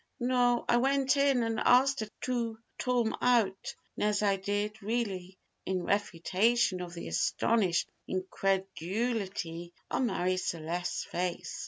"No, 0.19 0.65
I 0.67 0.77
went 0.77 1.15
in 1.15 1.43
and 1.43 1.59
asked 1.59 1.99
her 1.99 2.09
to 2.21 2.57
tome 2.79 3.15
out; 3.21 3.75
nes 3.95 4.23
I 4.23 4.37
did, 4.37 4.81
really," 4.81 5.37
in 5.63 5.83
refutation 5.83 6.81
of 6.81 6.95
the 6.95 7.07
astonished 7.07 7.87
incredulity 8.07 9.73
on 9.91 10.07
Marie 10.07 10.37
Celeste's 10.37 11.03
face. 11.03 11.59